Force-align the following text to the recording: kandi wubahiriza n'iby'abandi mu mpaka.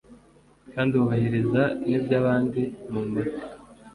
kandi 0.73 0.91
wubahiriza 0.95 1.63
n'iby'abandi 1.85 2.61
mu 2.91 3.01
mpaka. 3.09 3.39